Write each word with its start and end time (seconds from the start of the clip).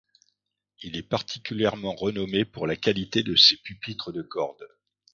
Il 0.81 0.97
est 0.97 1.07
particulièrement 1.07 1.93
renommé 1.93 2.43
pour 2.43 2.65
la 2.65 2.75
qualité 2.75 3.21
de 3.21 3.35
ses 3.35 3.57
pupitres 3.57 4.11
de 4.11 4.23
cordes. 4.23 4.67